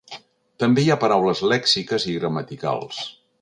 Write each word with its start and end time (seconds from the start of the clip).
També 0.63 0.85
hi 0.85 0.87
ha 0.93 0.97
paraules 1.03 1.43
lèxiques 1.53 2.09
i 2.15 2.17
gramaticals. 2.17 3.05